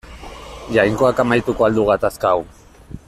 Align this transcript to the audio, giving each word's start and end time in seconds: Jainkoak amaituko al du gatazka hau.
Jainkoak 0.77 1.21
amaituko 1.25 1.67
al 1.67 1.77
du 1.77 1.85
gatazka 1.91 2.33
hau. 2.33 2.43